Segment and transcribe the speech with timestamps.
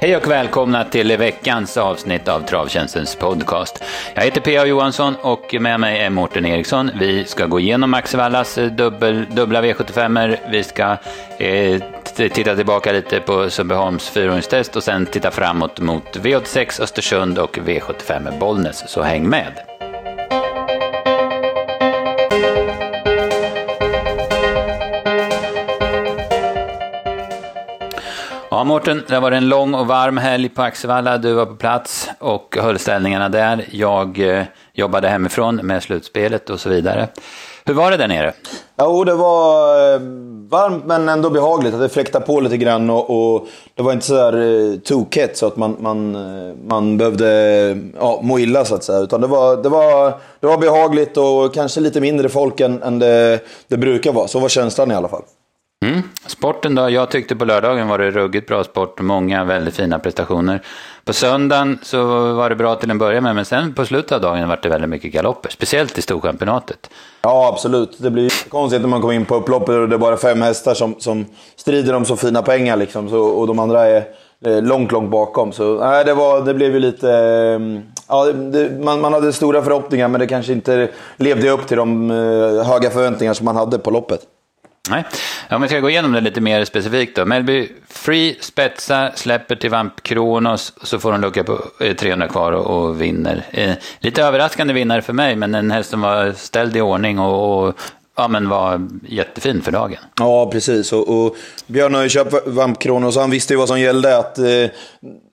[0.00, 3.84] Hej och välkomna till veckans avsnitt av Travtjänstens podcast.
[4.14, 4.66] Jag heter P.A.
[4.66, 6.90] Johansson och med mig är Mårten Eriksson.
[7.00, 10.36] Vi ska gå igenom Axevallas eh, dubbel, dubbla V75.
[10.50, 10.96] Vi ska
[11.38, 11.82] eh,
[12.16, 18.38] titta tillbaka lite på Sundbyholms fyraåringstest och sen titta framåt mot V86 Östersund och V75
[18.38, 19.67] Bollnäs, så häng med!
[28.58, 31.18] Ja, Mårten, det var en lång och varm helg på Axevalla.
[31.18, 33.64] Du var på plats och höll ställningarna där.
[33.70, 37.08] Jag eh, jobbade hemifrån med slutspelet och så vidare.
[37.64, 38.32] Hur var det där nere?
[38.78, 40.00] Jo, det var eh,
[40.50, 41.78] varmt men ändå behagligt.
[41.78, 44.32] Det fläktade på lite grann och, och det var inte sådär
[44.72, 48.84] eh, tokigt så att man, man, eh, man behövde eh, ja, må illa så att
[48.84, 48.98] säga.
[48.98, 52.98] Utan det var, det, var, det var behagligt och kanske lite mindre folk än, än
[52.98, 54.28] det, det brukar vara.
[54.28, 55.22] Så var känslan i alla fall.
[55.86, 56.02] Mm.
[56.26, 56.90] Sporten då?
[56.90, 60.62] Jag tyckte på lördagen var det ruggigt bra sport många väldigt fina prestationer.
[61.04, 64.20] På söndagen så var det bra till en början med, men sen på slutet av
[64.20, 65.50] dagen var det väldigt mycket galopper.
[65.50, 66.90] Speciellt i Storchampionatet.
[67.22, 67.96] Ja, absolut.
[67.98, 70.74] Det blir konstigt när man kommer in på upploppet och det är bara fem hästar
[70.74, 72.76] som, som strider om så fina pengar.
[72.76, 74.04] Liksom, så, och de andra är
[74.44, 75.52] eh, långt, långt bakom.
[75.52, 77.12] Så nej, det, var, det blev ju lite...
[77.12, 81.76] Mm, ja, det, man, man hade stora förhoppningar, men det kanske inte levde upp till
[81.76, 84.20] de eh, höga förväntningar som man hade på loppet.
[84.90, 85.04] Nej,
[85.50, 87.24] om vi ska gå igenom det lite mer specifikt då.
[87.24, 92.52] Melby Free spetsar, släpper till Vamp Kronos, så får hon lucka på eh, 300 kvar
[92.52, 93.42] och, och vinner.
[93.50, 97.68] Eh, lite överraskande vinnare för mig, men en häst som var ställd i ordning och,
[97.68, 97.74] och
[98.18, 99.98] ja, men var jättefin för dagen.
[100.18, 100.92] Ja, precis.
[100.92, 104.18] Och, och Björn har ju köpt Vamp Kronos, han visste ju vad som gällde.
[104.18, 104.46] Att, eh,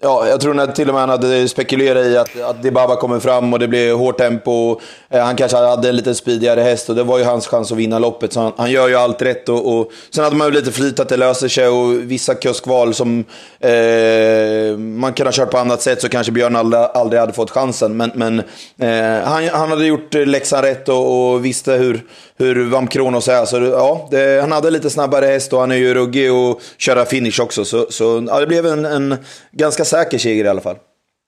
[0.02, 3.20] ja, jag tror att till och med han hade spekulerat i att, att Dibaba kommer
[3.20, 4.80] fram och det blir hårt tempo.
[5.10, 7.78] Eh, han kanske hade en lite speedigare häst och det var ju hans chans att
[7.78, 8.34] vinna loppet.
[8.34, 9.50] Så han, han gör ju allt rätt.
[9.50, 12.94] Och, och, sen hade man ju lite flyt att det löser sig och vissa kuskval
[12.94, 13.20] som
[13.60, 17.52] eh, man kunde ha kört på annat sätt så kanske Björn aldrig, aldrig hade fått
[17.52, 17.98] chansen.
[17.98, 18.40] Men, men
[18.78, 22.04] eh, han, han hade gjort läxan rätt och, och visste hur,
[22.38, 23.46] hur Vamp Kronos är.
[23.46, 27.06] Så ja, det, han hade lite snabbare häst och han är ju ruggig och köra
[27.06, 27.66] finish också.
[27.66, 29.18] Så, så ja, det blev en, en
[29.52, 30.76] ganska säker seger i alla fall.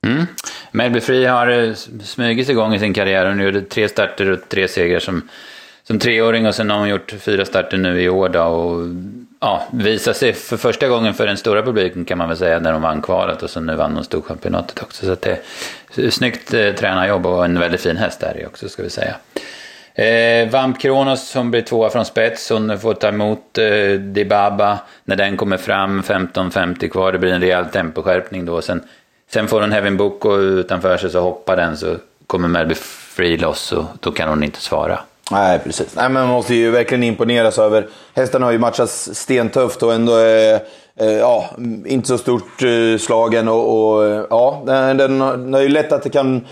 [0.06, 0.26] Mm.
[0.72, 3.26] Melby Free har eh, smugit igång i sin karriär.
[3.26, 5.30] Hon gjorde tre starter och tre segrar som,
[5.84, 8.30] som treåring och sen har hon gjort fyra starter nu i år.
[8.30, 8.88] Då, och
[9.40, 12.74] ja, visar sig för första gången för den stora publiken kan man väl säga när
[12.74, 15.06] hon vann kvalet och sen nu vann hon Storchampionatet också.
[15.06, 15.40] Så det
[15.96, 19.16] är snyggt eh, tränarjobb och en väldigt fin häst där också ska vi säga.
[19.98, 25.16] Eh, Vamp Kronos som blir tvåa från spets, hon får ta emot eh, Dibaba när
[25.16, 28.62] den kommer fram, 15.50 kvar, det blir en rejäl temposkärpning då.
[28.62, 28.84] Sen,
[29.32, 31.96] sen får hon Heaven Book och utanför sig så hoppar den så
[32.28, 35.00] kommer Melby Free loss och då kan hon inte svara.
[35.32, 35.96] Nej, precis.
[35.96, 37.88] Nej, men man måste ju verkligen imponeras över...
[38.16, 40.60] Hästarna har ju matchats stentufft och ändå är eh,
[41.00, 41.50] Eh, ja,
[41.86, 43.48] inte så stort eh, slagen.
[43.48, 46.46] Och, och eh, ja, den, den är ju lätt att det kan,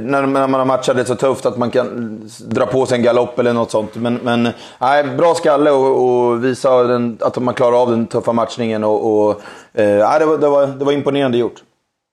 [0.00, 3.38] när man har matchat det så tufft, att man kan dra på sig en galopp
[3.38, 3.94] eller något sånt.
[3.94, 8.32] Men, men nej, bra skalle och, och visa den, att man klarar av den tuffa
[8.32, 8.84] matchningen.
[8.84, 11.62] Och, och nej, det, var, det, var, det var imponerande gjort.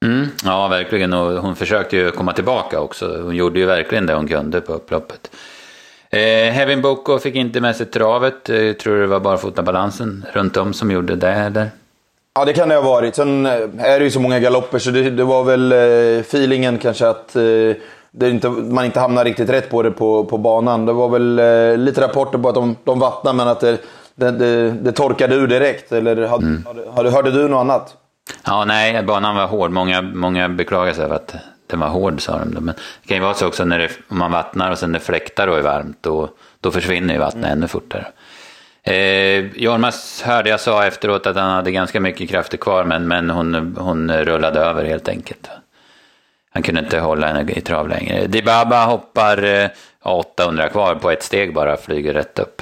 [0.05, 1.13] Mm, ja, verkligen.
[1.13, 3.21] Och hon försökte ju komma tillbaka också.
[3.23, 5.31] Hon gjorde ju verkligen det hon kunde på upploppet.
[6.11, 8.49] Eh, Hevin Boko fick inte med sig travet.
[8.49, 11.69] Eh, tror det var bara fotabalansen runt om som gjorde det, eller?
[12.35, 13.15] Ja, det kan det ha varit.
[13.15, 16.77] Sen eh, är det ju så många galopper så det, det var väl eh, feelingen
[16.77, 20.85] kanske att eh, inte, man inte hamnar riktigt rätt på det på, på banan.
[20.85, 23.77] Det var väl eh, lite rapporter på att de, de vattnade men att det,
[24.15, 25.91] det, det, torkade ur direkt.
[25.91, 26.65] Eller hade, mm.
[26.95, 27.95] hade, hörde du något annat?
[28.45, 29.71] Ja, nej, banan var hård.
[29.71, 31.35] Många, många beklagar sig över att
[31.71, 32.49] den var hård sa de.
[32.49, 34.99] Men det kan ju vara så också när det, om man vattnar och sen det
[34.99, 37.57] fläktar och är varmt, då, då försvinner ju vattnet mm.
[37.57, 38.07] ännu fortare.
[38.83, 43.29] Eh, Jormas hörde jag sa efteråt att han hade ganska mycket krafter kvar, men, men
[43.29, 45.49] hon, hon rullade över helt enkelt.
[46.53, 48.27] Han kunde inte hålla henne i trav längre.
[48.27, 49.69] Dibaba hoppar eh,
[50.03, 52.61] 800 kvar på ett steg bara, flyger rätt upp.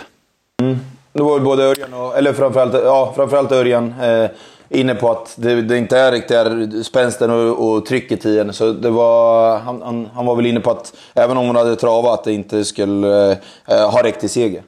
[0.61, 0.79] Mm.
[1.13, 3.93] Det var både Örjan och, eller framförallt, ja, framförallt Örjan.
[4.01, 4.29] Eh,
[4.69, 8.53] inne på att det, det inte är riktigt spänsten och, och trycket i henne.
[8.53, 11.75] Så det var, han, han, han, var väl inne på att även om hon hade
[11.75, 13.31] travat, att det inte skulle
[13.67, 14.63] eh, ha räckt till seger.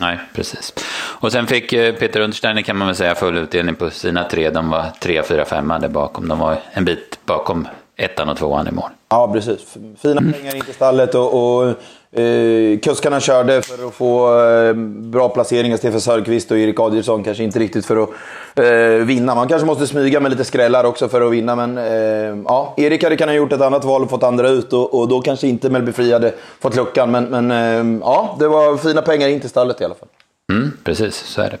[0.00, 0.74] Nej, precis.
[1.20, 4.50] Och sen fick eh, Peter Untersteiner kan man väl säga full utdelning på sina tre.
[4.50, 6.28] De var tre, fyra, femma där bakom.
[6.28, 8.90] De var en bit bakom ettan och tvåan i mål.
[9.08, 9.76] Ja, precis.
[10.02, 11.74] Fina pengar in till stallet och, och
[12.14, 15.76] eh, kuskarna körde för att få eh, bra placeringar.
[15.76, 18.10] Stefan Sörqvist och Erik Adielsson kanske inte riktigt för att
[18.54, 19.34] eh, vinna.
[19.34, 21.56] Man kanske måste smyga med lite skrällar också för att vinna.
[21.56, 25.00] Men eh, ja, Erik hade kunnat gjort ett annat val och fått andra ut och,
[25.00, 27.10] och då kanske inte Melby Fri hade fått luckan.
[27.10, 30.08] Men, men eh, ja, det var fina pengar in till stallet i alla fall.
[30.52, 31.58] Mm, precis, så är det.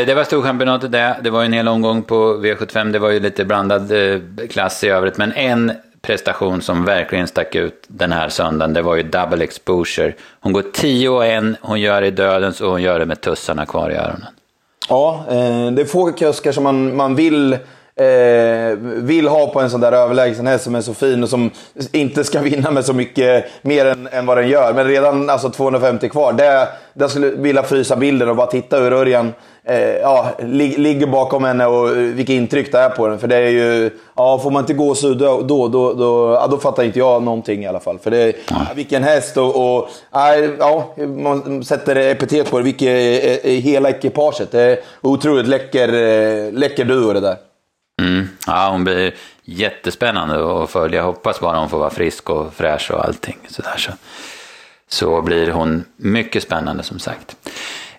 [0.00, 1.16] Eh, det var Storchampionatet det.
[1.22, 2.92] Det var en hel omgång på V75.
[2.92, 4.20] Det var ju lite blandad eh,
[4.50, 5.16] klass i övrigt.
[5.16, 5.72] Men en
[6.02, 10.14] prestation som verkligen stack ut den här söndagen, det var ju double exposure.
[10.40, 13.20] Hon går 10 och 1, hon gör det i dödens och hon gör det med
[13.20, 14.26] tussarna kvar i öronen.
[14.88, 17.52] Ja, eh, det är få kuskar som man, man vill
[18.00, 21.50] eh, vill ha på en sån där överlägsen häst som är så fin och som
[21.92, 24.74] inte ska vinna med så mycket mer än, än vad den gör.
[24.74, 26.32] Men redan alltså 250 kvar,
[26.94, 29.32] det, skulle jag vilja frysa bilden och bara titta hur Örjan
[29.78, 33.18] ja, lig, ligger bakom henne och vilket intryck det är på den.
[33.18, 36.46] För det är ju, ja, får man inte gå så då, då, då, då, ja,
[36.46, 37.98] då fattar inte jag någonting i alla fall.
[37.98, 39.88] För det är, ja, vilken häst och, och
[40.58, 42.88] ja, man sätter epitet på det, vilket
[43.44, 44.50] är hela ekipaget.
[44.50, 47.36] Det är otroligt läcker, eh, läcker duo det där.
[48.00, 48.28] Mm.
[48.46, 49.14] Ja, hon blir
[49.44, 50.98] jättespännande att följa.
[50.98, 53.38] Jag hoppas bara hon får vara frisk och fräsch och allting.
[53.48, 53.92] Sådär, så.
[54.88, 57.36] så blir hon mycket spännande som sagt.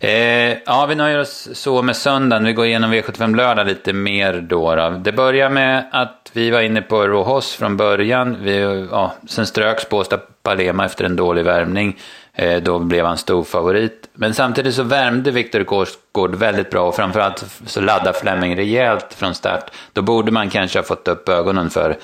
[0.04, 2.44] Eh, ja, vi nöjer oss så med söndagen.
[2.44, 4.90] Vi går igenom V75 lördag lite mer då, då.
[4.90, 8.38] Det börjar med att vi var inne på Rohos från början.
[8.42, 12.00] Vi, ja, sen ströks Båstad Palema efter en dålig värmning.
[12.34, 14.10] Eh, då blev han stor favorit.
[14.14, 19.36] Men samtidigt så värmde Viktor Korsgård väldigt bra och framförallt så laddade Fleming rejält från
[19.36, 19.72] start.
[19.94, 21.98] Då borde man kanske ha fått upp ögonen för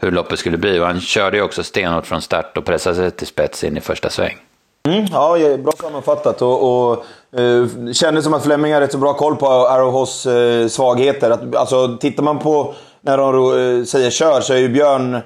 [0.00, 3.10] hur loppet skulle bli och han körde ju också stenhårt från start och pressade sig
[3.10, 4.36] till spets in i första sväng.
[4.88, 6.42] Mm, ja, bra sammanfattat.
[6.42, 7.04] Och, och
[7.40, 11.30] eh, kändes som att Fleming har rätt så bra koll på Arrowhos eh, svagheter.
[11.30, 15.20] Att, alltså, tittar man på när de eh, säger kör så är ju Björn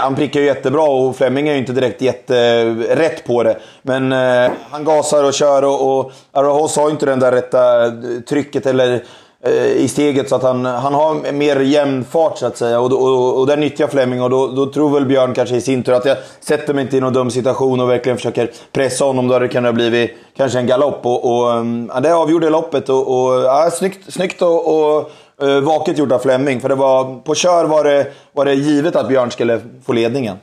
[0.00, 3.58] han prickar ju jättebra och Fleming är ju inte direkt jätterätt på det.
[3.82, 7.90] Men eh, han gasar och kör och, och Arahos har ju inte det där rätta
[8.28, 9.04] trycket eller
[9.46, 12.80] Eh, i steget så att han, han har mer jämn fart så att säga.
[12.80, 15.82] Och, och, och där nyttjar Fleming och då, då tror väl Björn kanske i sin
[15.82, 19.28] tur att jag sätter mig inte i någon dum situation och verkligen försöker pressa honom.
[19.28, 21.06] Då hade det kunnat blivit kanske en galopp.
[21.06, 25.10] Och, och, mm, ja, det avgjorde loppet och, och ja, snyggt, snyggt och, och
[25.42, 26.60] eh, vaket gjort av Fleming.
[26.60, 30.36] För det var, på kör var det, var det givet att Björn skulle få ledningen.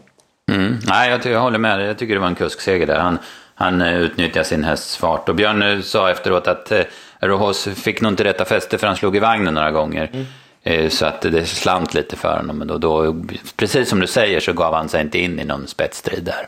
[0.51, 0.79] Mm.
[0.87, 1.87] Nej, jag, jag håller med.
[1.89, 2.99] Jag tycker det var en kuskseger där.
[2.99, 3.17] Han,
[3.55, 5.29] han eh, utnyttjar utnyttjade sin hästs fart.
[5.29, 6.71] Och Björn sa efteråt att
[7.27, 10.09] Rohos fick nog inte rätta fäste för han slog i vagnen några gånger.
[10.13, 10.89] Mm.
[10.89, 12.57] Så att det slant lite för honom.
[12.57, 13.23] Men då, då,
[13.55, 16.47] precis som du säger så gav han sig inte in i någon spetsstrid där.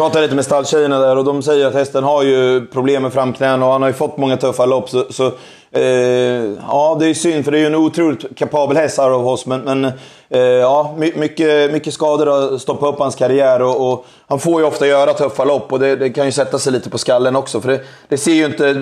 [0.00, 3.66] Pratade lite med stalltjejerna där och de säger att hästen har ju problem med framknäna
[3.66, 4.90] och han har ju fått många tuffa lopp.
[4.90, 5.32] Så, så
[5.72, 5.82] Eh,
[6.68, 9.46] ja, det är synd för det är ju en otroligt kapabel häst Arovhos.
[9.46, 9.84] Men, men
[10.28, 13.62] eh, ja, mycket, mycket skador har stoppat upp hans karriär.
[13.62, 16.58] Och, och, han får ju ofta göra tuffa lopp och det, det, kan ju sätta
[16.58, 17.60] sig lite på skallen också.
[17.60, 18.74] För det, det ser ju inte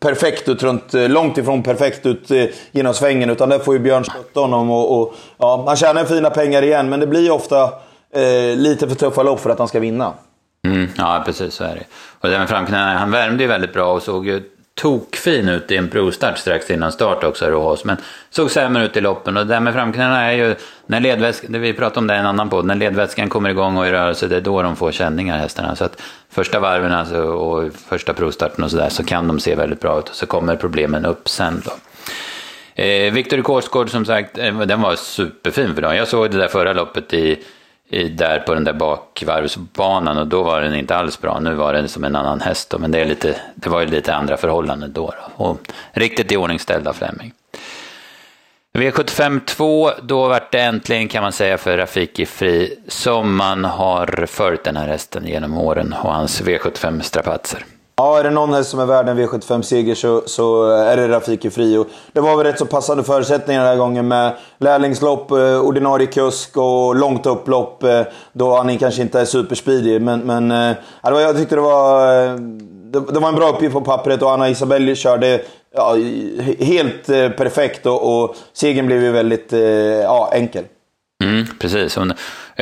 [0.00, 3.30] perfekt ut, runt, långt ifrån perfekt ut eh, genom svängen.
[3.30, 4.70] Utan där får ju Björn stötta honom.
[4.70, 7.62] Och, och, ja, han tjänar fina pengar igen, men det blir ofta
[8.14, 10.12] eh, lite för tuffa lopp för att han ska vinna.
[10.66, 11.84] Mm, ja, precis så är det.
[12.20, 14.42] Och den framknäna, han värmde ju väldigt bra och såg ju
[14.74, 17.84] tokfin ut i en provstart strax innan start också Rohos.
[17.84, 17.96] Men
[18.30, 20.54] såg sämre ut i loppen och det där med framknäna är ju,
[20.86, 23.86] när ledväskan, vi pratade om det i en annan podd, när ledväskan kommer igång och
[23.86, 25.76] i rörelse, det är då de får känningar hästarna.
[25.76, 29.80] Så att första varven alltså, och första provstarten och sådär så kan de se väldigt
[29.80, 31.72] bra ut och så kommer problemen upp sen då.
[32.82, 35.96] Eh, Viktor Korsgård som sagt, eh, den var superfin för dem.
[35.96, 37.38] Jag såg det där förra loppet i
[37.92, 41.40] i, där på den där bakvarvsbanan och då var den inte alls bra.
[41.40, 43.86] Nu var den som en annan häst då, men det, är lite, det var ju
[43.86, 45.14] lite andra förhållanden då.
[45.36, 45.44] då.
[45.44, 45.58] Och
[45.92, 47.32] riktigt iordningställd Fleming.
[48.74, 54.26] V75 2, då vart det äntligen kan man säga för Rafiki Fri som man har
[54.26, 57.64] följt den här hästen genom åren och hans V75-strapatser.
[57.96, 61.50] Ja, är det någon häst som är värd en V75-seger så, så är det Rafiki
[61.50, 61.86] Frio.
[62.12, 66.56] Det var väl rätt så passande förutsättningar den här gången med lärlingslopp, eh, ordinarie kusk
[66.56, 67.82] och långt upplopp.
[67.82, 70.02] Eh, då han kanske inte är superspeedig.
[70.02, 72.34] Men, men eh, ja, jag tyckte det var, eh,
[72.92, 75.40] det, det, var en bra uppgift på pappret och Anna Isabelle körde
[75.74, 75.96] ja,
[76.58, 80.64] helt eh, perfekt och, och segern blev ju väldigt eh, ja, enkel.
[81.24, 81.96] Mm, precis.
[81.96, 82.12] Hon,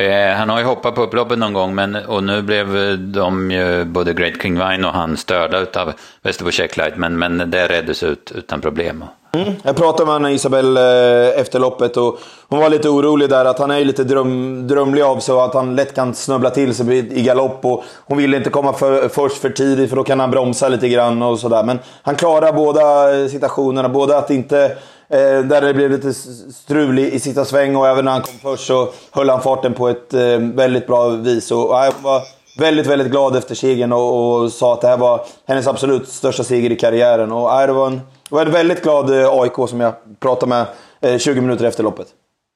[0.09, 2.67] eh, han har ju hoppat på upploppet någon gång men, och nu blev
[2.99, 7.67] de ju, både Great King Vine och han störda av Västerbo Checklight men, men det
[7.67, 9.03] reddes ut utan problem.
[9.33, 9.53] Mm.
[9.63, 13.59] Jag pratade med Anna Isabel eh, efter loppet och hon var lite orolig där att
[13.59, 16.75] han är ju lite dröm, drömlig av sig och att han lätt kan snubbla till
[16.75, 17.65] sig i galopp.
[17.65, 20.89] Och hon ville inte komma för, först för tidigt för då kan han bromsa lite
[20.89, 21.63] grann och sådär.
[21.63, 23.89] Men han klarar båda eh, situationerna.
[23.89, 24.77] Både att inte
[25.11, 26.13] Eh, där det blev lite
[26.53, 29.73] strul i, i sista sväng och även när han kom först så höll han farten
[29.73, 31.51] på ett eh, väldigt bra vis.
[31.51, 32.21] Och, och, eh, hon var
[32.57, 36.43] väldigt, väldigt glad efter segern och, och, sa att det här var hennes absolut största
[36.43, 37.31] seger i karriären.
[37.31, 40.49] Och, äh, det var en, det var en väldigt glad eh, AIK som jag pratade
[40.49, 40.65] med
[41.01, 42.07] eh, 20 minuter efter loppet.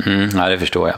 [0.05, 0.97] Mm, ja, det förstår jag.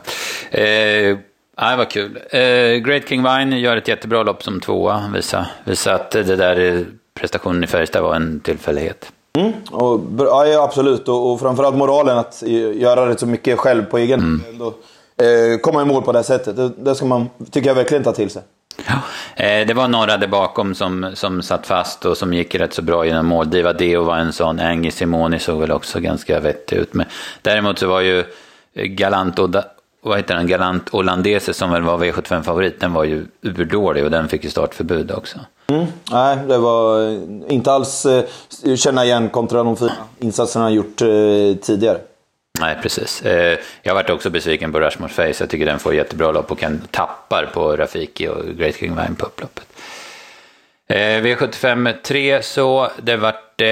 [0.52, 1.18] Eh,
[1.58, 2.20] ja, det var kul.
[2.30, 5.12] Eh, Great King Vine gör ett jättebra lopp som tvåa.
[5.14, 6.86] Visa, visa att det där
[7.20, 9.12] prestationen i Färjestad var en tillfällighet.
[9.38, 11.08] Mm, och, ja, absolut.
[11.08, 12.44] Och, och framförallt moralen att
[12.76, 14.44] göra det så mycket själv på egen mm.
[14.60, 14.74] hand.
[15.22, 16.56] Eh, komma i mål på det sättet.
[16.56, 18.42] Det, det ska man, tycker jag verkligen, ta till sig.
[18.86, 19.02] Ja,
[19.44, 22.82] eh, det var några där bakom som, som satt fast och som gick rätt så
[22.82, 23.50] bra genom mål.
[23.50, 26.94] Diva Deo var en sån, Angie Simoni såg väl också ganska vettig ut.
[26.94, 27.06] Men
[27.42, 28.24] däremot så var ju
[28.74, 29.40] Galant,
[30.02, 34.28] vad heter den, Galant Hollandese som väl var V75-favorit, den var ju urdålig och den
[34.28, 35.40] fick ju startförbud också.
[35.72, 37.20] Mm, nej, det var eh,
[37.50, 38.26] inte alls eh,
[38.76, 41.08] känna igen kontra de fina insatserna han gjort eh,
[41.62, 42.00] tidigare.
[42.60, 43.22] Nej, precis.
[43.22, 45.36] Eh, jag varit också besviken på Rushmore Face.
[45.40, 49.16] Jag tycker den får jättebra lopp och kan tappar på Rafiki och Great King Vine
[49.16, 49.68] på upploppet.
[50.90, 53.68] Eh, V75 3 så det vart eh,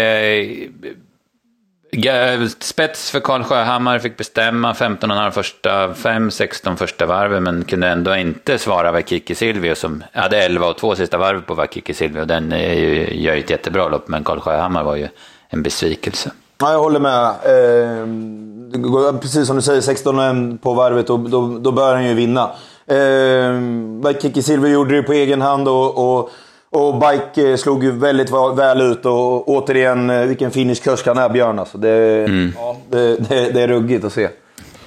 [2.60, 8.58] spets för Karl Sjöhammar, fick bestämma 15,5 första, 5-16 första varven men kunde ändå inte
[8.58, 12.26] svara Vakiki Silvio som hade 11 och 2 sista varv på Vakiki Silvio.
[12.26, 15.08] Den är ju, gör ett jättebra lopp men Karl Sjöhammar var ju
[15.50, 16.32] en besvikelse.
[16.58, 17.28] Ja, jag håller med.
[17.28, 22.52] Eh, precis som du säger, 16 på varvet, då, då, då bör han ju vinna.
[22.88, 26.30] Eh, Kiki Silver gjorde det på egen hand och, och,
[26.76, 29.06] och Bike eh, slog ju väldigt väl ut.
[29.06, 31.60] Och återigen, eh, vilken finish-kurs han är, Björn.
[31.60, 31.78] Alltså.
[31.78, 32.54] Det, mm.
[32.56, 34.30] ja, det, det, det, är ruggigt att se.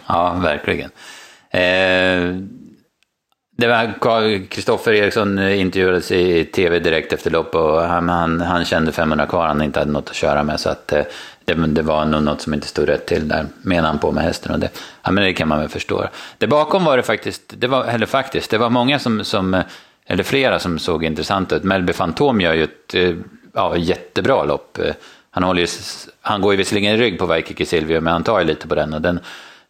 [0.06, 0.90] Ja, verkligen.
[1.50, 2.42] Eh,
[3.56, 8.92] det var Kristoffer Eriksson intervjuades i tv direkt efter lopp och han, han, han kände
[8.92, 10.60] 500 kvar, han inte hade något att köra med.
[10.60, 11.02] Så att, eh,
[11.44, 14.24] det, det var nog något som inte stod rätt till där, menar han på med
[14.24, 14.52] hästen.
[14.52, 14.70] Och det,
[15.02, 16.08] ja, men det kan man väl förstå.
[16.38, 19.62] Det bakom var det faktiskt, det var, eller faktiskt, det var många som, som
[20.10, 21.64] eller flera som såg intressanta ut.
[21.64, 23.14] Melby Fantom gör ju ett eh,
[23.54, 24.78] ja, jättebra lopp.
[24.78, 24.94] Eh,
[25.30, 25.68] han, håller ju,
[26.20, 28.74] han går ju visserligen i rygg på Vaikiki Silvio, men han tar ju lite på
[28.74, 28.94] den.
[28.94, 29.20] Och den,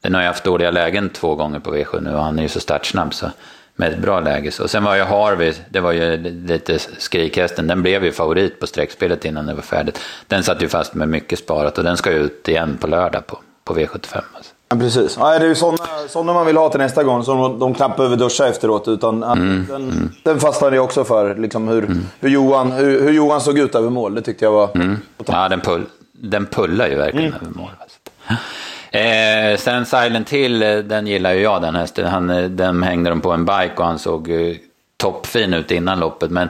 [0.01, 2.49] den har ju haft dåliga lägen två gånger på V7 nu och han är ju
[2.49, 3.15] så startsnabb.
[3.15, 3.31] Så
[3.79, 4.51] med ett bra läge.
[4.61, 6.17] Och sen var ju Harvey, det var ju
[6.47, 10.01] lite skrikhästen, den blev ju favorit på sträckspelet innan det var färdigt.
[10.27, 13.27] Den satt ju fast med mycket sparat och den ska ju ut igen på lördag
[13.27, 14.23] på, på V75.
[14.35, 14.55] Alltså.
[14.69, 15.17] Ja, precis.
[15.21, 17.97] Ja, det är ju sådana, sådana man vill ha till nästa gång, som de knappt
[17.97, 18.89] behöver duscha efteråt.
[18.89, 20.11] Utan, mm, den, mm.
[20.23, 22.07] den fastnade jag också för, liksom hur, mm.
[22.21, 24.15] hur, Johan, hur, hur, Johan såg ut över mål.
[24.15, 24.71] Det tyckte jag var...
[24.75, 24.97] Mm.
[25.27, 27.41] Ja, den, pull, den pullar ju verkligen mm.
[27.43, 27.71] över mål.
[27.81, 27.99] Alltså.
[28.91, 30.59] Eh, sen Silent Hill,
[30.89, 32.07] den gillar ju jag den hästen.
[32.07, 34.57] Han, eh, den hängde de på en bike och han såg eh,
[34.97, 36.31] toppfin ut innan loppet.
[36.31, 36.49] Men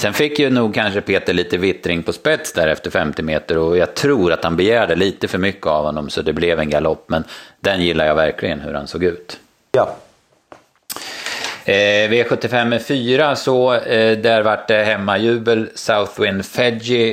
[0.00, 3.76] sen fick ju nog kanske Peter lite vittring på spets där efter 50 meter och
[3.76, 7.04] jag tror att han begärde lite för mycket av honom så det blev en galopp.
[7.06, 7.24] Men
[7.60, 9.38] den gillar jag verkligen hur han såg ut.
[9.72, 9.96] Ja,
[11.64, 15.68] Eh, V75 4 så eh, där vart det hemmajubel.
[15.74, 17.10] Southwind Fedji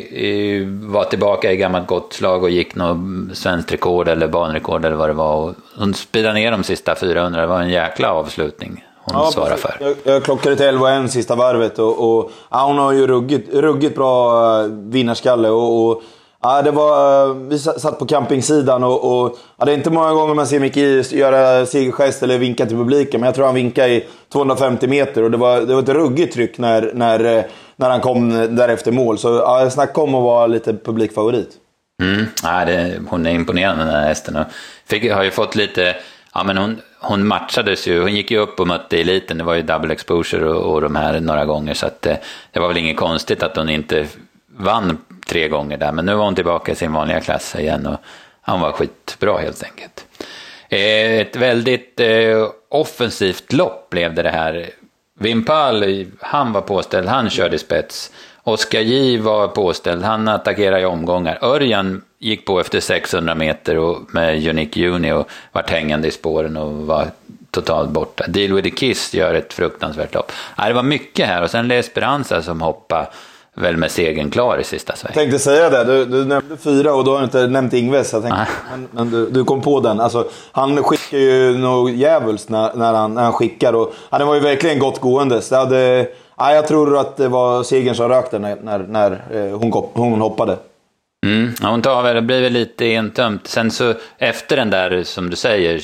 [0.60, 4.96] eh, var tillbaka i gammalt gott slag och gick något svenskt rekord eller banrekord eller
[4.96, 5.36] vad det var.
[5.36, 7.41] Och hon speedade ner de sista 400.
[7.41, 9.78] Det var en jäkla avslutning hon ja, svarade för.
[9.80, 13.96] Jag, jag klockade till 11 sista varvet och, och ja, hon har ju ruggigt, ruggigt
[13.96, 15.50] bra eh, vinnarskalle.
[15.50, 16.02] och, och
[16.42, 20.34] Ja, det var, vi satt på campingsidan och, och ja, det är inte många gånger
[20.34, 20.78] man ser Micke
[21.12, 23.22] göra segergest eller vinka till publiken.
[23.22, 26.34] Men jag tror han vinkade i 250 meter och det var, det var ett ruggigt
[26.34, 29.18] tryck när, när, när han kom därefter mål.
[29.18, 31.50] Så ja, snacka om att vara lite publikfavorit.
[32.04, 34.38] Mm, ja, det, hon är imponerande den här hästen.
[34.86, 35.96] Fick, har ju fått lite,
[36.34, 39.38] ja men hon, hon matchades ju, hon gick ju upp och mötte eliten.
[39.38, 41.74] Det var ju double exposure och, och de här några gånger.
[41.74, 42.20] Så att, det,
[42.51, 44.08] det var väl inget konstigt att hon inte
[44.48, 48.00] vann tre gånger där, men nu var hon tillbaka i sin vanliga klass igen och
[48.42, 50.06] han var skitbra helt enkelt.
[50.70, 54.70] Eh, ett väldigt eh, offensivt lopp blev det det här.
[55.20, 58.12] Wimpal, han var påställd, han körde spets.
[58.48, 61.39] Oskar J var påställd, han attackerade i omgångar.
[61.42, 66.58] Örjan gick på efter 600 meter och med Unique Juni och vart hängande i spåren
[66.58, 67.08] och var
[67.51, 68.27] totalt borta.
[68.27, 70.32] Deal with the Kiss gör ett fruktansvärt lopp.
[70.58, 73.08] det var mycket här och sen Esperanza som hoppade
[73.54, 75.12] väl med segern klar i sista sväng.
[75.13, 75.84] Jag tänkte säga det.
[75.84, 78.13] Du, du nämnde fyra och då har du inte nämnt Ingves.
[78.13, 80.00] Jag tänkte, men, men du, du, kom på den.
[80.00, 83.74] Alltså, han skickar ju något djävulskt när, när, han, när han skickar.
[83.74, 85.50] Och, ja, det var ju verkligen gott gåendes.
[85.50, 89.12] Det hade, ja, jag tror att det var segern som rök där när, när, när
[89.32, 90.58] eh, hon, hon hoppade.
[91.25, 93.48] Mm, hon tar väl, det blir väl lite entömt.
[93.48, 95.82] Sen så efter den där, som du säger,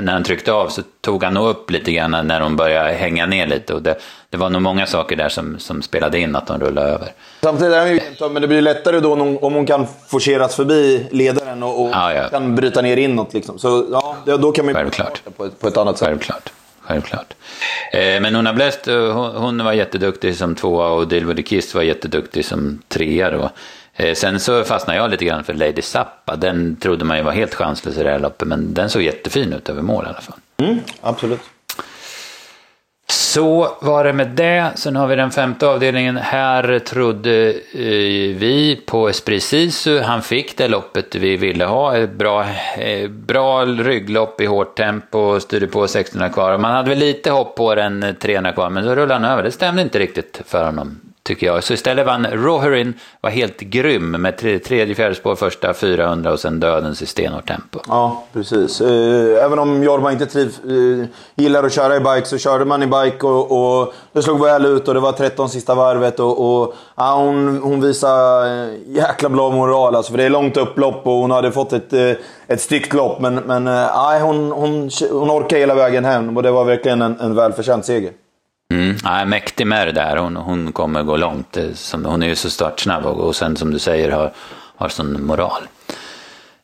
[0.00, 3.26] när han tryckte av så tog han nog upp lite grann när hon började hänga
[3.26, 3.74] ner lite.
[3.74, 3.94] Och det,
[4.30, 7.12] det var nog många saker där som, som spelade in att de rullade över.
[7.42, 11.06] Samtidigt är hon ju entömt, men det blir lättare då om hon kan forceras förbi
[11.10, 12.28] ledaren och, och ja, ja.
[12.28, 13.34] kan bryta ner inåt.
[13.34, 13.58] Liksom.
[13.58, 13.86] Så
[14.26, 14.90] ja, då kan man ju
[15.36, 16.08] på ett, på ett annat sätt.
[16.08, 16.52] Självklart.
[16.86, 17.34] Självklart.
[17.92, 21.82] Eh, men Nona Blest, eh, hon, hon var jätteduktig som tvåa och Dilwood Kiss var
[21.82, 23.50] jätteduktig som trea då.
[23.94, 26.36] Eh, sen så fastnade jag lite grann för Lady Zappa.
[26.36, 29.52] Den trodde man ju var helt chanslös i det här loppet, men den såg jättefin
[29.52, 30.38] ut över mål i alla fall.
[30.58, 31.40] Mm, absolut.
[33.08, 34.72] Så var det med det.
[34.74, 36.16] Sen har vi den femte avdelningen.
[36.16, 40.00] Här trodde eh, vi på Esprit Sisu.
[40.00, 41.96] Han fick det loppet vi ville ha.
[41.96, 42.44] Ett bra,
[42.78, 45.40] eh, bra rygglopp i hårt tempo.
[45.40, 46.58] Styrde på 1600 kvar.
[46.58, 49.42] Man hade väl lite hopp på den eh, 300 kvar, men så rullade han över.
[49.42, 51.64] Det stämde inte riktigt för honom tycker jag.
[51.64, 56.60] Så istället vann Roherin, var helt grym med tredje, fjärde spår första 400 och sen
[56.60, 57.78] dödens i stenhårt tempo.
[57.88, 58.80] Ja, precis.
[58.80, 62.82] Eh, även om Jorma inte triv, eh, gillar att köra i bike så körde man
[62.82, 66.60] i bike och, och det slog väl ut och det var 13 sista varvet och,
[66.60, 71.06] och ja, hon, hon visade eh, jäkla bra moral alltså, för det är långt upplopp
[71.06, 71.92] och hon hade fått ett,
[72.46, 76.50] ett styggt lopp men, men ja, hon, hon, hon orkade hela vägen hem och det
[76.50, 78.12] var verkligen en, en välförtjänt seger.
[78.74, 80.16] Mm, ja, mäktig med det där.
[80.16, 81.58] Hon, hon kommer gå långt.
[82.04, 84.32] Hon är ju så startsnabb och, och sen som du säger har,
[84.76, 85.62] har sån moral.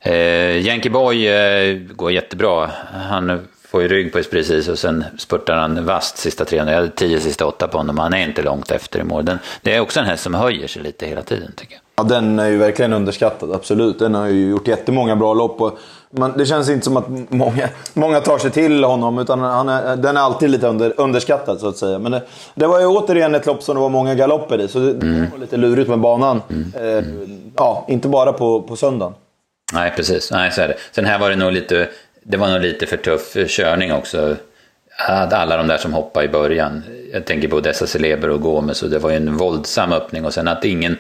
[0.01, 2.71] Eh, Yankee Boy eh, går jättebra.
[3.09, 6.73] Han får ju rygg på precis och sen spurtar han vast sista 300.
[6.73, 7.99] Jag hade 10 sista 8 på honom.
[7.99, 9.25] Han är inte långt efter i mål.
[9.25, 11.83] Den, det är också en häst som höjer sig lite hela tiden tycker jag.
[11.97, 13.99] Ja, den är ju verkligen underskattad, absolut.
[13.99, 15.61] Den har ju gjort jättemånga bra lopp.
[15.61, 15.79] Och
[16.13, 19.97] man, det känns inte som att många, många tar sig till honom, utan han är,
[19.97, 21.99] den är alltid lite under, underskattad så att säga.
[21.99, 22.23] Men det,
[22.55, 25.31] det, var ju återigen ett lopp som det var många galopper i, så det, mm.
[25.31, 26.43] var lite lurigt med banan.
[26.51, 26.99] Mm.
[26.99, 27.05] Eh,
[27.57, 29.15] ja, inte bara på, på söndagen.
[29.73, 30.31] Nej, precis.
[30.33, 30.77] Nej, så är det.
[30.93, 31.89] Sen här var det nog lite,
[32.23, 34.37] det var nog lite för tuff körning också.
[35.09, 36.83] Alla de där som hoppade i början.
[37.13, 40.35] Jag tänker på Dessa Celeber och Gomes och det var ju en våldsam öppning och
[40.35, 40.97] sen att ingen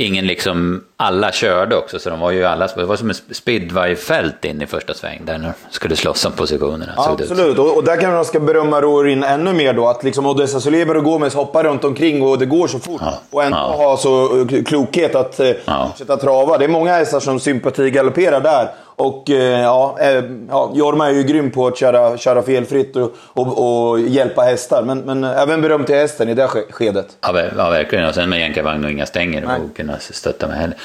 [0.00, 4.44] ingen liksom, alla körde också så de var ju alla, det var som ett speedwayfält
[4.44, 6.92] in i första sväng där de skulle slåss om positionerna.
[6.96, 9.88] Ja, absolut, och, och, där kan man ska berömma Rorin ännu mer då.
[9.88, 13.00] Att liksom Odessa Soleber och Gomes hoppar runt omkring och det går så fort.
[13.04, 13.14] Ja.
[13.30, 13.76] Och ändå ja.
[13.76, 15.86] ha så klokhet att eh, ja.
[15.88, 16.58] fortsätta trava.
[16.58, 18.70] Det är många hästar som sympatigalopperar där.
[19.00, 23.16] Och eh, ja, eh, ja, Jorma är ju grym på att köra, köra felfritt och,
[23.22, 24.82] och, och hjälpa hästar.
[24.82, 27.16] Men, men även beröm till hästen i det skedet.
[27.20, 27.32] Ja,
[27.70, 28.08] verkligen.
[28.08, 29.60] Och sen med jänkarvagn och inga stänger Nej.
[29.60, 30.76] och kunna stötta med heller.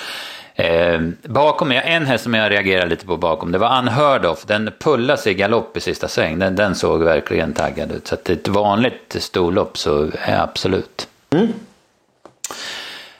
[0.55, 4.45] Eh, bakom, en häst som jag reagerade lite på bakom, det var Unheard of.
[4.45, 6.39] Den pullade sig i galopp i sista sväng.
[6.39, 8.07] Den, den såg verkligen taggad ut.
[8.07, 11.07] Så att ett vanligt storlopp så är absolut.
[11.33, 11.47] Mm.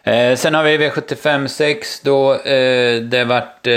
[0.04, 3.68] Eh, sen har vi V75 6 då eh, det vart...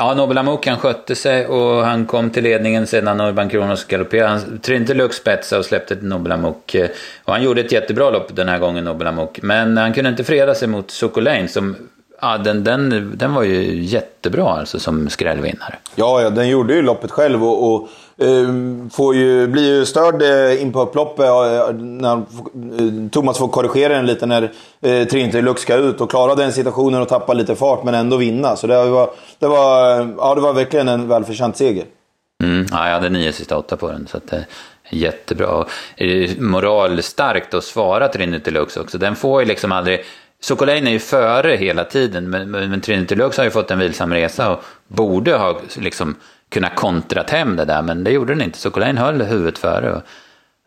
[0.00, 4.28] Ja, Nobel Amok skötte sig och han kom till ledningen sedan Urban Kronos galopperade.
[4.28, 6.74] Han trynte Lux spetsade och släppte till Nobel Amok.
[6.74, 6.88] Eh,
[7.24, 9.42] och han gjorde ett jättebra lopp den här gången, Nobel Amok.
[9.42, 11.76] Men han kunde inte freda sig mot Sokolain som
[12.22, 15.74] Ja, den, den, den var ju jättebra alltså som skrällvinnare.
[15.94, 17.88] Ja, ja, den gjorde ju loppet själv och, och
[18.20, 18.48] Eh,
[18.90, 22.22] får ju, blir ju störd eh, in på upploppet eh, när
[23.08, 24.50] Thomas får korrigera den lite när
[25.04, 28.56] Trinity Lux ska ut och klara den situationen och tappa lite fart men ändå vinna.
[28.56, 31.84] Så det var, det var, ja, det var verkligen en välförtjänt seger.
[32.44, 34.06] Mm, ja, jag hade nio sista åtta på den.
[34.06, 34.32] Så att,
[34.90, 35.66] Jättebra.
[36.38, 38.98] Moralstarkt att svara Trinity Lux också.
[38.98, 40.04] Den får ju liksom aldrig
[40.40, 44.12] Sokolain är ju före hela tiden, men, men Trinity Lux har ju fått en vilsam
[44.12, 46.16] resa och borde ha liksom
[46.50, 48.58] kunnat kontrat hem det där, men det gjorde den inte.
[48.58, 49.92] Sokolajn höll huvudet före.
[49.92, 50.02] Och,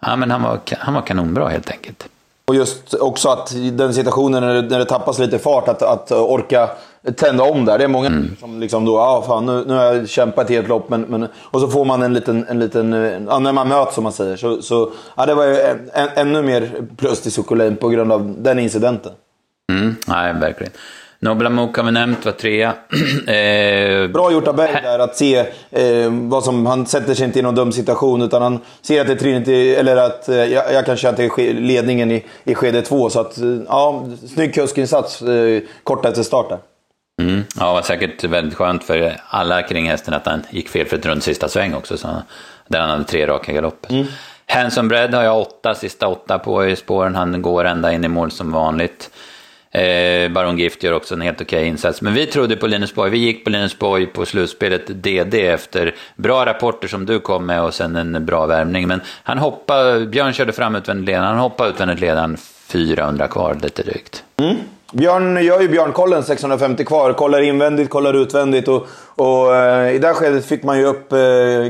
[0.02, 2.08] ja, men han var, han var kanonbra helt enkelt.
[2.46, 6.12] Och just också att den situationen när det, när det tappas lite fart, att, att
[6.12, 6.70] orka
[7.16, 7.78] tända om där.
[7.78, 8.36] Det är många mm.
[8.40, 11.28] som liksom då, ja fan nu, nu har jag kämpat ett helt lopp, men, men,
[11.44, 12.94] och så får man en liten, en liten
[13.30, 14.36] ja, när man möts som man säger.
[14.36, 18.12] Så, så ja, det var ju en, en, ännu mer plus till Sokolajn på grund
[18.12, 19.12] av den incidenten.
[19.72, 20.74] Mm, nej, verkligen.
[21.24, 22.74] Nobla Mok har vi nämnt, var trea.
[23.28, 25.38] eh, Bra gjort av Berg där att se
[25.72, 26.66] eh, vad som...
[26.66, 29.76] Han sätter sig inte i någon dum situation utan han ser att det är Trinity,
[29.76, 33.10] eller att eh, jag, jag kan köra till ledningen i, i skede två.
[33.10, 34.06] Så att, eh, ja,
[34.36, 36.60] snygg kuskinsats eh, kort efter start där.
[37.22, 40.86] Mm, ja, det var säkert väldigt skönt för alla kring hästen att han gick fel
[40.86, 41.98] för ett runt sista sväng också.
[41.98, 42.08] Så,
[42.68, 43.94] där han hade tre raka galopper.
[43.94, 44.06] Mm.
[44.46, 47.16] Hanson Bread har jag åtta, sista åtta på i spåren.
[47.16, 49.10] Han går ända in i mål som vanligt.
[49.74, 52.02] Eh, Baron Gift gör också en helt okej okay insats.
[52.02, 53.12] Men vi trodde på Linus Borg.
[53.12, 57.62] Vi gick på Linus Borg på slutspelet DD efter bra rapporter som du kom med
[57.64, 58.88] och sen en bra värmning.
[58.88, 63.84] Men han hoppade, Björn körde fram utvändigt ledaren, han hoppade utvändigt ledaren 400 kvar lite
[63.84, 64.24] drygt.
[64.38, 64.56] Mm.
[64.94, 67.14] Björn gör ju björnkollen 650 kvar.
[67.14, 68.68] Kollar invändigt, kollar utvändigt.
[68.68, 71.20] Och, och eh, I det här skedet fick man ju upp eh,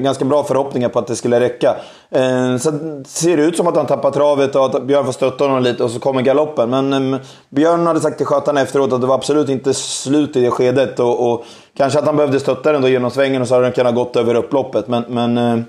[0.02, 1.76] ganska bra förhoppningar på att det skulle räcka.
[2.10, 5.44] Eh, sen ser det ut som att han tappar travet och att Björn får stötta
[5.44, 6.70] honom lite och så kommer galoppen.
[6.70, 10.42] Men eh, Björn hade sagt till skötarna efteråt att det var absolut inte slut i
[10.42, 11.00] det skedet.
[11.00, 11.46] Och, och
[11.78, 14.16] kanske att han behövde stötta den då genom svängen och så hade den kunnat gått
[14.16, 14.88] över upploppet.
[14.88, 15.60] Men, men eh,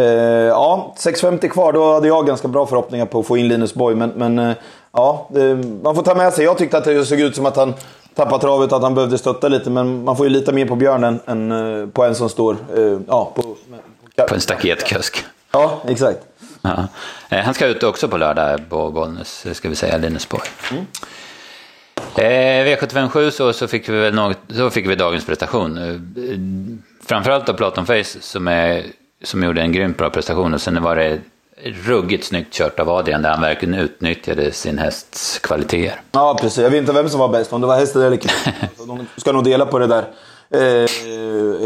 [0.00, 0.06] eh,
[0.48, 1.72] ja, 6.50 kvar.
[1.72, 3.96] Då hade jag ganska bra förhoppningar på att få in Linus Borg.
[3.96, 4.56] Men, men eh,
[4.92, 5.28] ja,
[5.82, 6.44] man får ta med sig.
[6.44, 7.74] Jag tyckte att det såg ut som att han
[8.14, 9.70] tappade travet, att han behövde stötta lite.
[9.70, 12.56] Men man får ju lita mer på Björn än, än eh, på en som står
[13.06, 15.24] ja, på, på, på en staketkusk.
[15.52, 16.18] Ja, exakt.
[16.62, 16.86] Ja.
[17.30, 20.48] Han ska ut också på lördag på Bollnäs, ska vi säga, Linnesborg.
[20.70, 20.86] Mm.
[22.16, 25.78] Eh, V757 så, så, fick vi väl något, så fick vi dagens prestation.
[27.06, 28.84] Framförallt av Platon Face som, är,
[29.22, 31.20] som gjorde en grymt bra prestation och sen var det
[31.64, 36.00] ruggigt snyggt kört av Adrian där han verkligen utnyttjade sin hästs kvaliteter.
[36.12, 36.58] Ja, precis.
[36.58, 38.18] Jag vet inte vem som var bäst, om det var hästen eller.
[38.86, 40.04] De ska nog dela på det där
[40.50, 40.90] eh,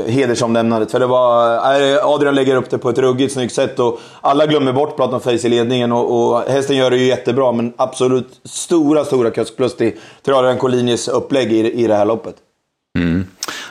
[0.06, 0.90] hedersomnämnandet.
[0.90, 4.46] För det var, eh, Adrian lägger upp det på ett ruggigt snyggt sätt och alla
[4.46, 8.40] glömmer bort Platon Face i ledningen och, och, hästen gör det ju jättebra men absolut
[8.44, 12.36] stora, stora kuskplus till, till Adrian Collinis upplägg i, i det här loppet.
[12.98, 13.26] Mm.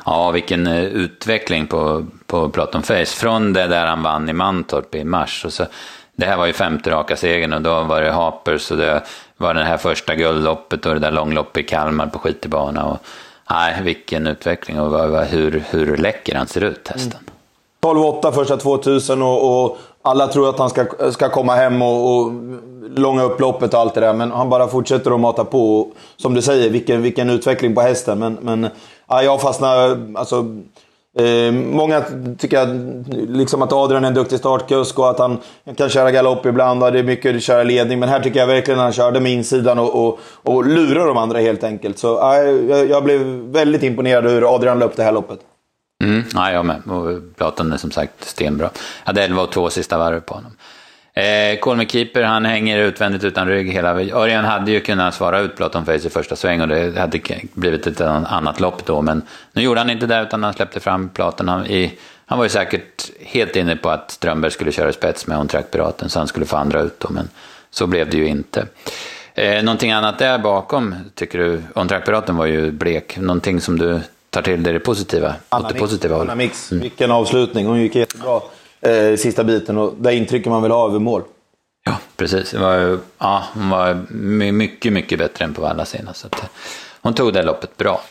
[0.05, 3.05] Ja, vilken eh, utveckling på, på Platon Face.
[3.05, 5.45] Från det där han vann i Mantorp i mars.
[5.45, 5.65] Och så,
[6.15, 9.03] det här var ju femte raka segern och då var det Hapers och det
[9.37, 12.85] var det här första guldloppet och det där långloppet i Kalmar på skitbana.
[12.85, 12.97] Och,
[13.49, 17.19] Nej, vilken utveckling och hur, hur läcker han ser ut, hästen.
[17.81, 17.97] Mm.
[17.97, 22.31] 12-8 första 2000 och, och, alla tror att han ska, ska komma hem och, och
[22.95, 24.13] långa upploppet och allt det där.
[24.13, 25.79] Men han bara fortsätter att mata på.
[25.79, 28.19] Och, som du säger, vilken, vilken utveckling på hästen.
[28.19, 28.67] Men, men
[29.07, 29.97] ja, jag fastnar...
[30.15, 30.45] Alltså,
[31.15, 32.03] Eh, många
[32.37, 32.69] tycker att,
[33.29, 35.37] liksom att Adrian är en duktig startkusk och att han
[35.75, 36.83] kan köra galopp ibland.
[36.83, 37.99] Och det är mycket att köra ledning.
[37.99, 41.17] Men här tycker jag verkligen att han körde med insidan och, och, och lurar de
[41.17, 41.99] andra helt enkelt.
[41.99, 45.39] Så eh, jag, jag, blev väldigt imponerad hur Adrian löpte det här loppet.
[46.03, 46.81] Mm, ja, jag med.
[46.85, 48.69] Och Platon är som sagt stenbra.
[48.73, 50.51] Jag hade 11 och 2 sista varv på honom.
[51.15, 53.89] Eh, Kolme Keeper, han hänger utvändigt utan rygg hela...
[53.91, 57.19] Örjan hade ju kunnat svara ut Platon Face i första sväng och det hade
[57.53, 59.01] blivit ett annat lopp då.
[59.01, 61.47] Men nu gjorde han inte det utan han släppte fram Platon.
[61.47, 61.93] Han, i,
[62.25, 65.71] han var ju säkert helt inne på att Strömberg skulle köra spets med On Track
[65.71, 67.09] Piraten så han skulle få andra ut då.
[67.09, 67.29] Men
[67.71, 68.65] så blev det ju inte.
[69.33, 71.63] Eh, någonting annat där bakom tycker du?
[71.75, 73.17] On Track Piraten var ju blek.
[73.17, 74.01] Någonting som du
[74.33, 75.35] tar till dig det positiva?
[75.49, 76.71] Anna Mix, positiva Anna Mix.
[76.71, 76.81] Mm.
[76.81, 77.65] vilken avslutning.
[77.65, 78.41] Hon gick jättebra
[78.81, 81.21] eh, sista biten och det intrycket man vill ha över mål.
[81.85, 82.51] Ja, precis.
[82.51, 84.05] Det var, ja, hon var
[84.51, 86.19] mycket, mycket bättre än på alla senast.
[86.19, 86.43] Så att,
[87.01, 88.01] hon tog det loppet bra.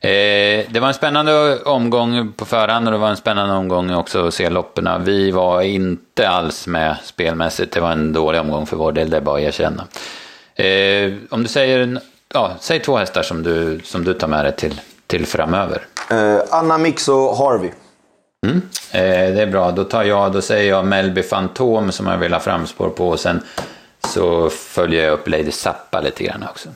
[0.00, 4.26] Eh, det var en spännande omgång på förhand och det var en spännande omgång också
[4.26, 5.04] att se loppen.
[5.04, 7.72] Vi var inte alls med spelmässigt.
[7.72, 9.86] Det var en dålig omgång för vår del, det är bara att erkänna.
[10.54, 12.00] Eh, om du säger,
[12.34, 15.82] ja, säg två hästar som du, som du tar med dig till, till framöver.
[16.10, 17.70] Eh, Anna Mix och Harvey.
[18.46, 18.62] Mm.
[18.92, 22.32] Eh, det är bra, då tar jag, då säger jag Melby Fantom som jag vill
[22.32, 23.42] ha framspår på och sen
[24.06, 26.68] så följer jag upp Lady Zappa lite grann också.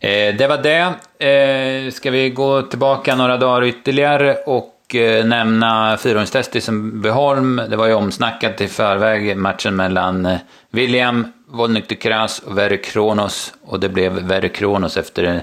[0.00, 0.94] Eh, det var det.
[1.26, 7.60] Eh, ska vi gå tillbaka några dagar ytterligare och eh, nämna fyraåringstest i Sundbyholm.
[7.70, 10.38] Det var ju omsnackat i förväg matchen mellan eh,
[10.70, 15.42] William, Volnykter Kras och Verry Kronos och det blev Verry Kronos efter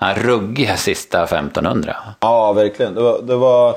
[0.00, 1.96] han ruggiga sista 1500.
[2.20, 2.94] Ja, verkligen.
[2.94, 3.22] Det var...
[3.22, 3.68] Det var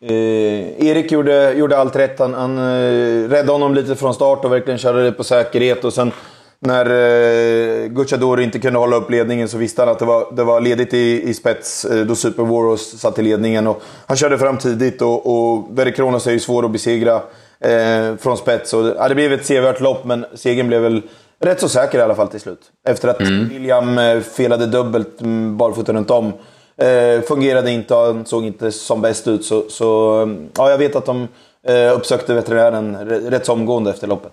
[0.00, 2.18] eh, Erik gjorde, gjorde allt rätt.
[2.18, 5.84] Han, han eh, räddade honom lite från start och verkligen körde det på säkerhet.
[5.84, 6.12] Och sen
[6.58, 10.44] när eh, Gucciadoro inte kunde hålla upp ledningen så visste han att det var, det
[10.44, 13.66] var ledigt i, i spets eh, då Super Warriors satt i ledningen.
[13.66, 17.14] Och han körde fram tidigt och, och Verikronos är ju svår att besegra
[17.60, 18.74] eh, från spets.
[18.74, 21.02] Och, ja, det blev ett sevärt lopp, men segern blev väl
[21.40, 22.60] rätt så säker i alla fall till slut.
[22.88, 23.48] Efter att mm.
[23.48, 26.32] William eh, felade dubbelt mm, barfota runt om.
[26.76, 29.44] Eh, fungerade inte han såg inte som bäst ut.
[29.44, 31.28] Så, så ja, jag vet att de
[31.66, 32.96] eh, uppsökte veterinären
[33.30, 34.32] rätt så omgående efter loppet.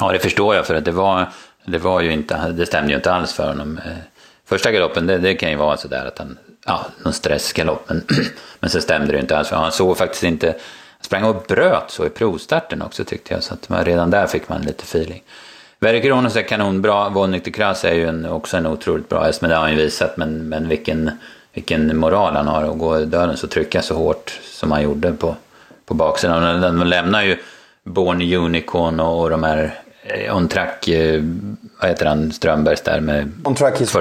[0.00, 1.26] Ja, det förstår jag för att det var,
[1.64, 3.78] det var ju inte, det stämde ju inte alls för honom.
[3.78, 3.92] Eh,
[4.44, 8.04] första galoppen, det, det kan ju vara sådär att han, ja, någon stressgalopp, men,
[8.60, 11.44] men så stämde det ju inte alls för Han såg faktiskt inte, han sprang och
[11.48, 15.22] bröt så i provstarten också tyckte jag, så att redan där fick man lite feeling.
[15.80, 19.50] Verre Kronos är kanonbra, Vonnik Kras är ju en, också en otroligt bra häst, men
[19.50, 21.10] det har han ju visat, men, men vilken,
[21.52, 25.12] vilken moral han har att gå i döden så trycka så hårt som han gjorde
[25.12, 25.36] på,
[25.84, 26.60] på baksidan.
[26.60, 27.38] De lämnar ju
[27.84, 31.22] Born Unicorn och, och de här eh, On Track, eh,
[31.80, 33.32] vad heter han, Strömbergs där med...
[33.44, 33.96] On Track is...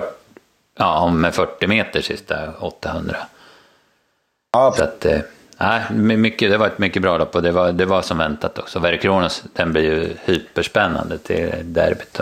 [0.78, 3.18] ja, med 40 meter sista 800.
[4.54, 4.74] Ja.
[4.78, 5.20] Så att, eh,
[5.58, 5.82] Nej,
[6.17, 8.80] mycket, det var ett mycket bra lopp och det var, det var som väntat också.
[8.80, 12.20] Verikronos, den blir ju hyperspännande till derbyt.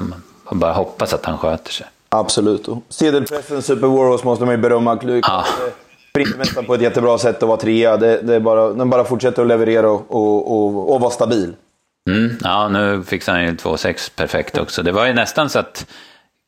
[0.50, 1.88] Man bara hoppas att han sköter sig.
[2.10, 2.67] Absolut.
[2.89, 5.00] Sedelpressen Super Warhorse måste man ju berömma.
[5.04, 5.45] Ja.
[6.10, 7.98] Sprintmästaren på ett jättebra sätt att vara trea.
[7.98, 11.54] Det, det bara, den bara fortsätter att leverera och, och, och, och vara stabil.
[12.10, 14.84] Mm, ja, nu fixade han ju 2,6 perfekt också.
[14.84, 15.86] Det var ju nästan så att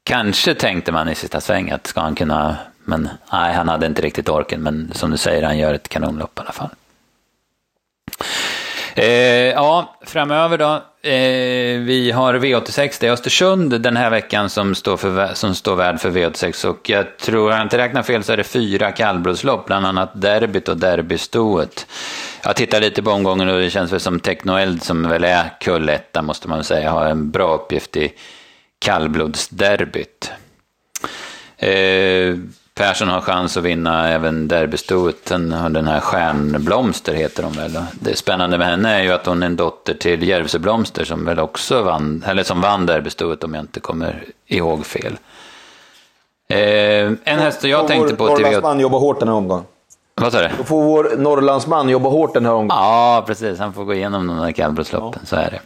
[0.04, 2.56] kanske tänkte man i sista sväng att ska han kunna,
[2.88, 4.62] men nej, han hade inte riktigt orken.
[4.64, 6.70] Men som du säger, han gör ett kanonlopp i alla fall.
[8.96, 9.06] Eh,
[9.54, 10.74] ja, framöver då.
[11.10, 15.76] Eh, vi har V86, det är Östersund den här veckan som står, för, som står
[15.76, 16.66] värd för V86.
[16.66, 20.70] Och jag tror, jag inte räknar fel, så är det fyra kallblodslopp, bland annat derbyt
[20.70, 21.88] och derbystoet.
[22.44, 26.22] Jag tittar lite på omgången och det känns väl som Technoeld, som väl är kulletta
[26.22, 28.14] måste man säga, har en bra uppgift i
[28.80, 30.32] kallblodsderbyt.
[31.58, 32.36] Eh,
[32.78, 35.26] Persson har chans att vinna även derbystoet.
[35.26, 35.52] Den
[35.88, 37.78] här Stjärnblomster heter hon väl.
[38.00, 41.40] Det spännande med henne är ju att hon är en dotter till Järvsöblomster som väl
[41.40, 45.18] också vann, eller som vann derbystoet om jag inte kommer ihåg fel.
[46.50, 48.28] Eh, en häst jag tänkte på...
[48.28, 49.66] Norrlandsman jobbar hårt den här omgången.
[50.16, 50.50] Vad sa du?
[50.58, 52.84] Då får vår Norrlandsman jobba hårt den här omgången.
[52.84, 53.60] Ja, precis.
[53.60, 55.28] Han får gå igenom de där kallblodsloppen, ja.
[55.28, 55.60] så är det.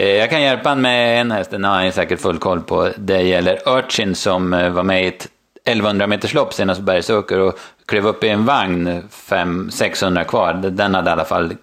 [0.00, 2.88] Eh, jag kan hjälpa honom med en häst, den har han säkert full koll på.
[2.96, 5.28] Det gäller Urchin som eh, var med i ett
[5.64, 10.54] 1100 meters lopp senast på Bergsåker och klev upp i en vagn 500-600 kvar.
[10.54, 11.56] Den hade i alla fall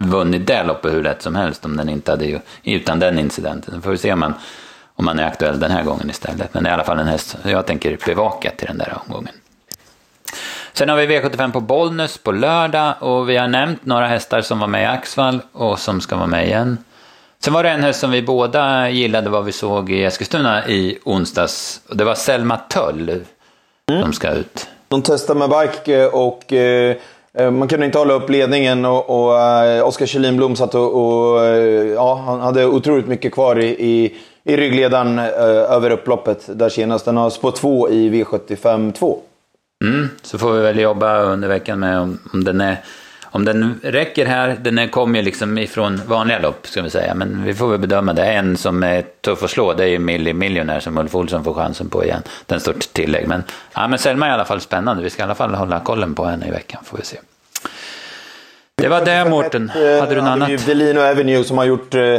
[0.00, 3.74] vunnit det loppet hur lätt som helst om den inte hade, utan den incidenten.
[3.74, 4.34] Så får vi se om man,
[4.94, 6.54] om man är aktuell den här gången istället.
[6.54, 9.34] Men det är i alla fall en häst jag tänker bevaka till den där omgången.
[10.72, 14.58] Sen har vi V75 på Bollnäs på lördag och vi har nämnt några hästar som
[14.58, 16.78] var med i Axvall och som ska vara med igen.
[17.44, 20.98] Sen var det en häst som vi båda gillade vad vi såg i Eskilstuna i
[21.04, 21.80] onsdags.
[21.92, 23.10] Det var Selma Töll
[23.90, 24.02] mm.
[24.02, 24.68] som ska ut.
[24.88, 26.96] De testade med bike eh, och eh,
[27.38, 29.32] eh, man kunde inte hålla upp ledningen och, och
[29.88, 31.44] Oskar Kjellin Blom satt och, och
[31.94, 37.04] ja, han hade otroligt mycket kvar i, i, i ryggledaren över upploppet där senast.
[37.04, 39.18] Den har spår 2 i V75 2.
[39.84, 42.76] Mm, så får vi väl jobba under veckan med om, om den är
[43.34, 47.44] om den räcker här, den kommer ju liksom ifrån vanliga lopp ska vi säga, men
[47.44, 48.24] vi får väl bedöma det.
[48.24, 51.54] En som är tuff att slå, det är ju Milli Millionaire som Ulf Olsson får
[51.54, 52.22] chansen på igen.
[52.46, 53.28] Den står till tillägg.
[53.28, 53.42] Men,
[53.74, 56.14] ja, men Selma är i alla fall spännande, vi ska i alla fall hålla kollen
[56.14, 57.16] på henne i veckan, får vi se.
[58.74, 59.68] Det var det Mårten.
[59.68, 60.66] Hade du något annat?
[60.66, 62.18] Delino Avenue som har gjort eh,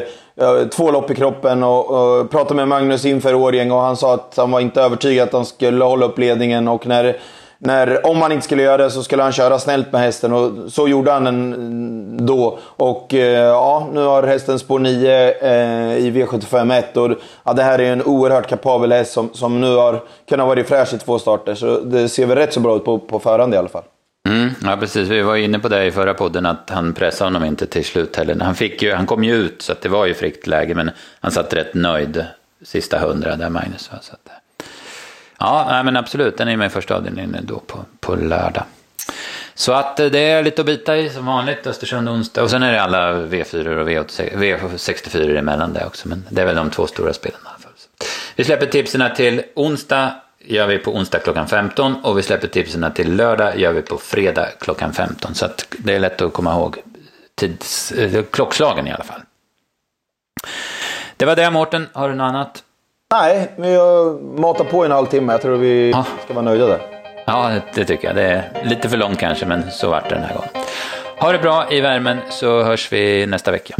[0.71, 4.34] två lopp i kroppen och, och pratade med Magnus inför Årjäng och han sa att
[4.38, 7.17] han var inte övertygad att han skulle hålla upp ledningen och när
[7.58, 10.72] när, om han inte skulle göra det så skulle han köra snällt med hästen och
[10.72, 12.60] så gjorde han en, då.
[12.62, 17.80] Och eh, ja, nu har hästen spår 9 eh, i V75 och ja, det här
[17.80, 21.56] är en oerhört kapabel häst som, som nu har kunnat vara fräsch i två starter.
[21.56, 23.84] Så det ser väl rätt så bra ut på, på förhand i alla fall.
[24.30, 25.10] Mm, ja, precis.
[25.10, 28.15] Vi var inne på det i förra podden, att han pressade honom inte till slut
[28.15, 28.39] heller.
[28.39, 31.32] Han, fick ju, han kom ju ut, så det var ju fritt läge, men han
[31.32, 32.26] satt rätt nöjd
[32.62, 33.89] sista hundra där, Magnus.
[34.02, 34.30] Så att,
[35.39, 36.38] Ja, men absolut.
[36.38, 38.63] Den är med i första avdelningen då på, på lördag.
[39.54, 42.43] Så att eh, det är lite att bita i som vanligt, Östersund onsdag.
[42.43, 46.08] Och sen är det alla V4 och V64 emellan det också.
[46.08, 47.71] Men det är väl de två stora spelen i alla fall.
[48.36, 51.95] Vi släpper tipsen till onsdag, gör vi på onsdag klockan 15.
[52.04, 55.36] Och vi släpper tipsen till lördag, gör vi på fredag klockan 15.
[55.36, 56.78] Så att det är lätt att komma ihåg
[57.36, 59.21] tids, eh, klockslagen i alla fall.
[61.17, 62.63] Det var det Mårten, har du något annat?
[63.21, 65.34] Nej, vi har matat på en halvtimme.
[65.34, 66.06] Jag tror vi ja.
[66.23, 66.80] ska vara nöjda där.
[67.25, 68.15] Ja, det tycker jag.
[68.15, 70.49] Det är lite för långt kanske, men så vart det den här gången.
[71.19, 73.75] Ha det bra i värmen så hörs vi nästa vecka.